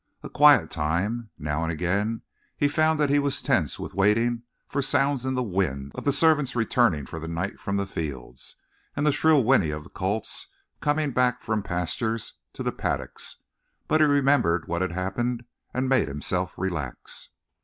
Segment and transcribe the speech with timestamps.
[0.23, 1.29] A quiet time.
[1.37, 2.23] Now and again
[2.57, 6.11] he found that he was tense with waiting for sounds in the wind of the
[6.11, 8.55] servants returning for the night from the fields,
[8.95, 10.47] and the shrill whinny of the colts
[10.79, 13.37] coming back from the pastures to the paddocks.
[13.87, 17.29] But he remembered what had happened and made himself relax.